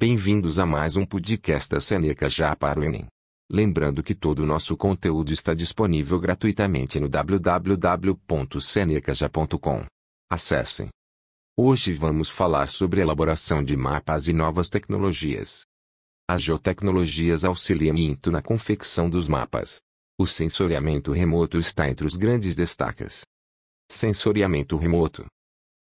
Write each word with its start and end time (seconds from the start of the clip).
Bem-vindos 0.00 0.60
a 0.60 0.64
mais 0.64 0.94
um 0.94 1.04
podcast 1.04 1.68
da 1.68 1.80
Seneca 1.80 2.30
já 2.30 2.54
para 2.54 2.78
o 2.78 2.84
Enem. 2.84 3.08
Lembrando 3.50 4.00
que 4.00 4.14
todo 4.14 4.44
o 4.44 4.46
nosso 4.46 4.76
conteúdo 4.76 5.32
está 5.32 5.54
disponível 5.54 6.20
gratuitamente 6.20 7.00
no 7.00 7.08
www.senecaja.com. 7.08 9.84
Acessem. 10.30 10.88
Hoje 11.58 11.94
vamos 11.94 12.30
falar 12.30 12.68
sobre 12.68 13.00
elaboração 13.00 13.60
de 13.60 13.76
mapas 13.76 14.28
e 14.28 14.32
novas 14.32 14.68
tecnologias. 14.68 15.64
As 16.30 16.42
geotecnologias 16.42 17.42
auxiliam 17.42 17.92
muito 17.92 18.30
na 18.30 18.40
confecção 18.40 19.10
dos 19.10 19.26
mapas. 19.26 19.78
O 20.16 20.28
sensoriamento 20.28 21.10
remoto 21.10 21.58
está 21.58 21.90
entre 21.90 22.06
os 22.06 22.16
grandes 22.16 22.54
destaques. 22.54 23.22
Sensoriamento 23.90 24.76
remoto 24.76 25.26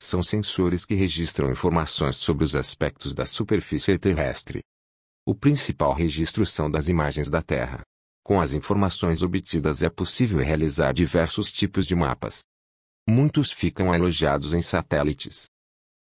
são 0.05 0.23
sensores 0.23 0.85
que 0.85 0.95
registram 0.95 1.51
informações 1.51 2.17
sobre 2.17 2.45
os 2.45 2.55
aspectos 2.55 3.15
da 3.15 3.25
superfície 3.25 3.99
terrestre. 3.99 4.63
O 5.27 5.35
principal 5.35 5.95
registro 5.95 6.45
são 6.45 6.71
das 6.71 6.89
imagens 6.89 7.31
da 7.31 7.41
Terra. 7.41 7.81
Com 8.23 8.41
as 8.41 8.53
informações 8.53 9.23
obtidas 9.23 9.83
é 9.83 9.89
possível 9.89 10.39
realizar 10.39 10.93
diversos 10.93 11.51
tipos 11.51 11.87
de 11.87 11.95
mapas. 11.95 12.43
Muitos 13.09 13.51
ficam 13.51 13.93
alojados 13.93 14.53
em 14.53 14.61
satélites. 14.61 15.47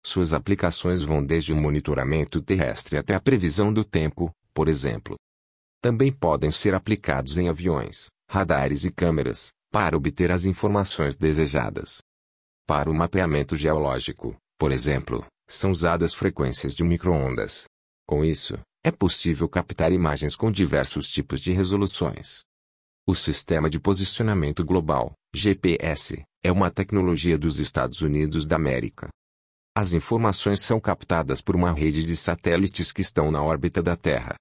Suas 0.05 0.35
aplicações 0.35 1.03
vão 1.03 1.25
desde 1.25 1.53
o 1.53 1.57
monitoramento 1.57 2.43
terrestre 2.43 2.99
até 2.99 3.15
a 3.15 3.21
previsão 3.21 3.73
do 3.73 3.85
tempo, 3.85 4.31
por 4.53 4.69
exemplo. 4.69 5.17
Também 5.83 6.13
podem 6.13 6.51
ser 6.51 6.75
aplicados 6.75 7.39
em 7.39 7.49
aviões, 7.49 8.09
radares 8.31 8.85
e 8.85 8.91
câmeras, 8.91 9.49
para 9.71 9.97
obter 9.97 10.31
as 10.31 10.45
informações 10.45 11.15
desejadas. 11.15 12.01
Para 12.67 12.91
o 12.91 12.95
mapeamento 12.95 13.55
geológico, 13.55 14.37
por 14.59 14.73
exemplo, 14.73 15.25
são 15.49 15.71
usadas 15.71 16.13
frequências 16.13 16.75
de 16.75 16.83
microondas. 16.83 17.67
Com 18.05 18.25
isso, 18.25 18.59
é 18.85 18.91
possível 18.91 19.49
captar 19.49 19.93
imagens 19.93 20.35
com 20.35 20.51
diversos 20.51 21.09
tipos 21.09 21.41
de 21.41 21.53
resoluções. 21.53 22.43
O 23.07 23.15
Sistema 23.15 23.71
de 23.71 23.79
Posicionamento 23.79 24.65
Global, 24.65 25.13
GPS, 25.33 26.25
é 26.43 26.51
uma 26.51 26.69
tecnologia 26.69 27.39
dos 27.39 27.61
Estados 27.61 28.01
Unidos 28.01 28.49
da 28.49 28.57
América. 28.57 29.09
As 29.73 29.93
informações 29.93 30.61
são 30.61 30.81
captadas 30.81 31.41
por 31.41 31.55
uma 31.55 31.73
rede 31.73 32.03
de 32.03 32.17
satélites 32.17 32.91
que 32.91 33.01
estão 33.01 33.31
na 33.31 33.45
órbita 33.45 33.81
da 33.81 33.95
Terra, 33.95 34.35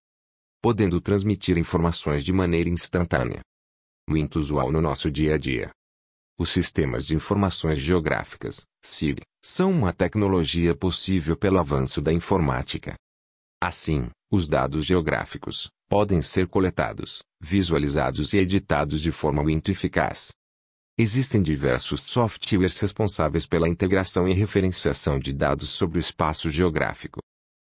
podendo 0.64 1.00
transmitir 1.00 1.60
informações 1.60 2.24
de 2.24 2.34
maneira 2.34 2.72
instantânea. 2.72 3.42
Muito 4.10 4.40
usual 4.40 4.72
no 4.72 4.82
nosso 4.82 5.12
dia 5.12 5.36
a 5.36 5.38
dia. 5.38 5.70
Os 6.38 6.50
sistemas 6.50 7.08
de 7.08 7.16
informações 7.16 7.78
geográficas, 7.78 8.66
SIG, 8.84 9.22
são 9.42 9.72
uma 9.72 9.94
tecnologia 9.94 10.76
possível 10.76 11.38
pelo 11.38 11.58
avanço 11.58 12.02
da 12.02 12.12
informática. 12.12 12.96
Assim, 13.62 14.10
os 14.30 14.46
dados 14.46 14.86
geográficos 14.86 15.70
podem 15.88 16.22
ser 16.22 16.48
coletados, 16.48 17.24
visualizados 17.40 18.34
e 18.34 18.38
editados 18.38 19.00
de 19.00 19.14
forma 19.14 19.42
muito 19.44 19.72
eficaz. 19.72 20.32
Existem 20.98 21.42
diversos 21.42 22.02
softwares 22.02 22.80
responsáveis 22.80 23.46
pela 23.46 23.70
integração 23.70 24.28
e 24.28 24.34
referenciação 24.34 25.18
de 25.18 25.32
dados 25.32 25.70
sobre 25.70 25.98
o 25.98 26.02
espaço 26.02 26.50
geográfico. 26.50 27.20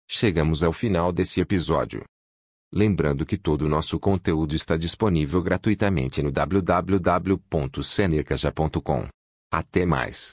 Chegamos 0.09 0.63
ao 0.63 0.73
final 0.73 1.11
desse 1.11 1.39
episódio. 1.41 2.03
Lembrando 2.71 3.25
que 3.25 3.37
todo 3.37 3.63
o 3.63 3.69
nosso 3.69 3.99
conteúdo 3.99 4.53
está 4.53 4.75
disponível 4.75 5.41
gratuitamente 5.41 6.21
no 6.21 6.31
www.senecaja.com. 6.31 9.07
Até 9.51 9.85
mais! 9.85 10.17